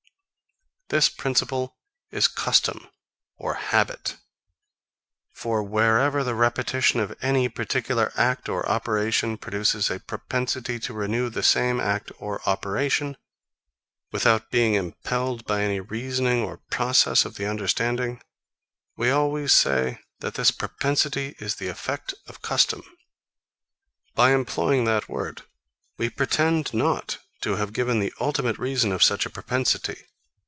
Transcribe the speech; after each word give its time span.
36. 0.89 1.07
This 1.07 1.15
principle 1.15 1.77
is 2.11 2.27
Custom 2.27 2.85
or 3.37 3.53
Habit. 3.53 4.17
For 5.31 5.63
wherever 5.63 6.21
the 6.21 6.35
repetition 6.35 6.99
of 6.99 7.15
any 7.21 7.47
particular 7.47 8.11
act 8.17 8.49
or 8.49 8.67
operation 8.67 9.37
produces 9.37 9.89
a 9.89 10.01
propensity 10.01 10.79
to 10.81 10.93
renew 10.93 11.29
the 11.29 11.43
same 11.43 11.79
act 11.79 12.11
or 12.19 12.41
operation, 12.45 13.15
without 14.11 14.51
being 14.51 14.73
impelled 14.73 15.45
by 15.45 15.61
any 15.63 15.79
reasoning 15.79 16.43
or 16.43 16.57
process 16.69 17.23
of 17.23 17.35
the 17.35 17.45
understanding, 17.45 18.21
we 18.97 19.09
always 19.09 19.53
say, 19.53 19.97
that 20.19 20.33
this 20.33 20.51
propensity 20.51 21.37
is 21.39 21.55
the 21.55 21.69
effect 21.69 22.13
of 22.27 22.41
Custom. 22.41 22.81
By 24.13 24.31
employing 24.33 24.83
that 24.83 25.07
word, 25.07 25.43
we 25.97 26.09
pretend 26.09 26.73
not 26.73 27.17
to 27.43 27.55
have 27.55 27.71
given 27.71 28.01
the 28.01 28.11
ultimate 28.19 28.57
reason 28.57 28.91
of 28.91 29.01
such 29.01 29.25
a 29.25 29.29
propensity. 29.29 30.07